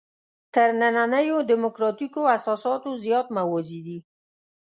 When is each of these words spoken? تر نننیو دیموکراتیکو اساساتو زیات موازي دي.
تر 0.53 0.69
نننیو 0.81 1.37
دیموکراتیکو 1.51 2.21
اساساتو 2.37 2.89
زیات 3.03 3.27
موازي 3.37 3.79
دي. 3.85 3.97